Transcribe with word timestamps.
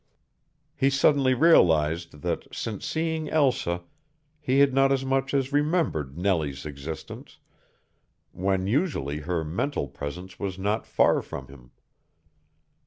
He 0.75 0.89
suddenly 0.89 1.35
realized 1.35 2.23
that, 2.23 2.47
since 2.51 2.87
seeing 2.87 3.29
Elsa, 3.29 3.83
he 4.39 4.57
had 4.59 4.73
not 4.73 4.91
as 4.91 5.05
much 5.05 5.31
as 5.31 5.53
remembered 5.53 6.17
Nellie's 6.17 6.65
existence, 6.65 7.37
when 8.31 8.65
usually 8.65 9.19
her 9.19 9.43
mental 9.43 9.87
presence 9.87 10.39
was 10.39 10.57
not 10.57 10.87
far 10.87 11.21
from 11.21 11.49
him. 11.49 11.69